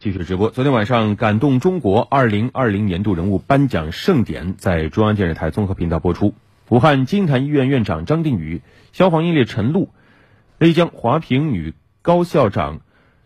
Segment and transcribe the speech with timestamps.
[0.00, 0.48] 继续直播。
[0.48, 6.32] 昨天晚上，感动中国二零二零年度人物颁奖盛典在中央电视台综合频道播出。
[6.70, 9.90] 武汉金坛医院院长张定宇、消防英烈陈露、
[10.56, 12.80] 丽江华坪女高校长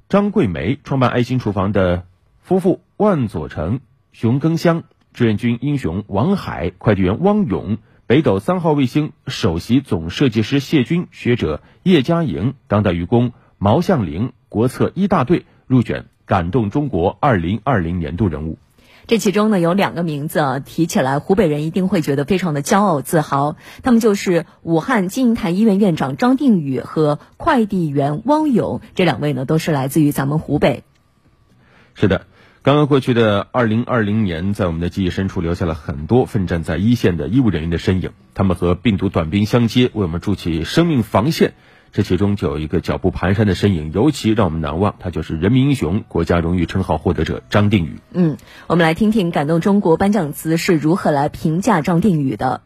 [0.09, 2.07] 张桂梅、创办爱心厨房的
[2.41, 3.79] 夫妇万佐成、
[4.11, 4.83] 熊庚香、
[5.13, 7.79] 志愿军英雄王海、快递员汪勇、
[8.09, 15.45] 北斗三号卫星首席总设计师谢军、学者叶嘉莹、当代愚公毛向林、国策一大队。
[15.67, 18.59] 入选感动中国二零二零年度人物，
[19.07, 23.57] 这其中呢有两个名字啊，提起来湖北人一定会觉得非常的骄傲自豪。
[23.83, 30.85] 他们就是武汉金银潭医院院长张定宇和快递员汪勇，这两位呢都是来自于咱们湖北。
[31.95, 32.27] 是的，
[32.63, 41.53] 刚刚过去的二零二零年，在我们的记忆深处留下了很多奋战在一线的医务人员的身影，他们和病毒短兵相接，为我们筑起生命防线。
[41.95, 44.97] 这其中就有一个脚步蹒跚的身影，尤其让我们难忘。
[44.99, 48.01] 他就是人民英雄、国家荣誉称号获得者张定宇。
[48.11, 52.63] 嗯，我们来听听感动中国颁奖词是如何来评价张定宇的：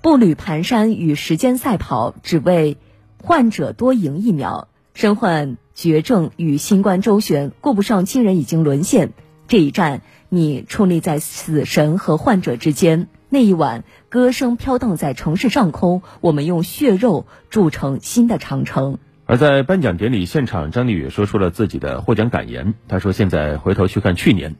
[0.00, 2.76] 步履蹒跚与时间赛跑，只为
[3.20, 9.10] 患者多赢一秒；身患绝症与新冠周旋，顾不上亲人已经沦陷。
[9.48, 13.08] 这一战，你矗立在死神和患者之间。
[13.34, 18.98] 那一晚，歌声飘荡在城市上空，我们用血肉筑成新的长城。
[19.24, 22.74] 而在颁奖典礼现场，张立宇说出了自己的获奖感言。
[22.88, 24.56] 他说：“现在回头去看去年，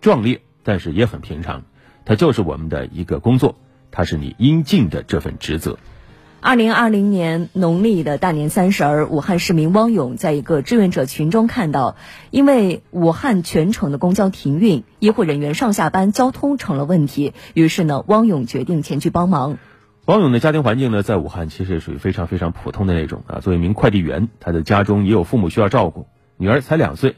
[0.00, 1.62] 壮烈，但是也很平常。
[2.04, 3.54] 它就是我们的一个工作，
[3.92, 5.78] 它是你应尽的这份职责。”
[6.46, 11.96] 二零二零年农历的大年三十儿，武汉市民汪勇在一个志愿者群中看到，
[12.30, 17.32] 因为武汉全城的公交停运，医护人员上下班交通成了问题。
[17.54, 19.58] 于是呢，汪勇决定前去帮忙。
[20.04, 23.40] 汪勇的家庭环境呢，在武汉其实属于非常非常普通的那种啊。
[23.40, 27.16] 作为一名快递员，他的家中也有父母需要照顾，女儿才两岁。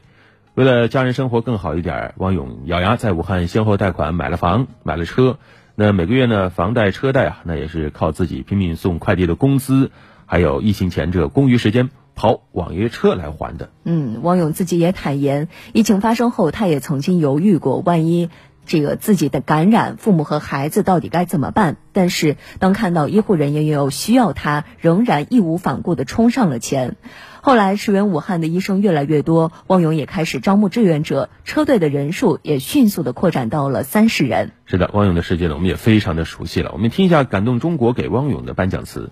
[0.55, 5.37] 为了家人生活更好一点，汪勇咬牙在武汉先后贷款买了房，买了车。
[5.81, 9.91] 那每个月呢，房贷车贷啊，那也是靠自己拼命送快递的工资，
[10.25, 13.69] 还有疫情前这空余时间跑网约车来还的。
[13.85, 18.29] 嗯，汪勇自己也坦言，疫情发生后，他也曾经犹豫过，万一
[18.69, 21.77] 这个自己的感染，父母和孩子到底该怎么办？
[21.91, 26.95] 但是当看到医护人员有需要他，仍然义无反顾地冲上了前。
[27.41, 34.51] 后来驰援武汉的医生越来越多，汪勇也开始招募志愿者，车队的人数也迅速的扩展到了三十人。
[34.65, 36.71] 是的，汪勇的世界呢，我们也非常的熟悉了。
[36.71, 39.09] 我们听一下感动中国给汪勇的颁奖词：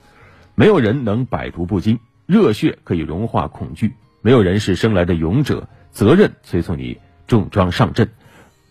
[0.53, 1.97] 没有人能百毒不侵，
[2.27, 3.87] 热血可以融化恐惧；
[4.21, 8.11] 没有人是生来的勇者，责任催促你重装上阵，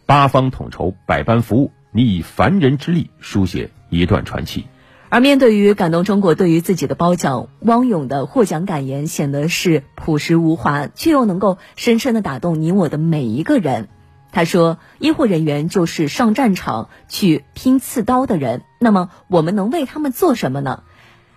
[0.07, 4.67] 八方统筹，百般服务，你以凡人之力书写一段传奇。
[5.09, 13.89] 而面对于感动中国对于自己的褒奖，汪勇的获奖感言显得是朴实无华，却又能够深深的打动你我的每一个人。
[14.31, 20.85] 他说：“医护人员就是上战场去拼刺刀的人，那么我们能为他们做什么呢？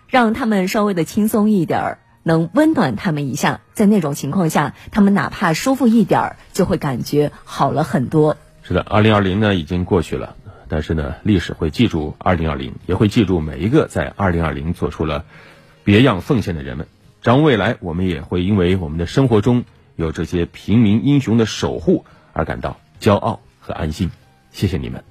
[0.07, 8.37] 让他们稍微的轻松一点儿，能温暖他们一下，在那种情况下，他们哪怕舒服一点儿，就会感觉好了很多。”
[8.69, 10.35] 是的，二零二零呢已经过去了。
[10.67, 15.25] 但是呢，历史会记住二零二零，也会记住每一个在二零二零做出了
[15.83, 16.85] 别样奉献的人们。
[17.23, 19.63] 展望未来，我们也会因为我们的生活中
[19.95, 24.11] 有这些平民英雄的守护而感到骄傲和安心。
[24.51, 25.08] 谢谢你们。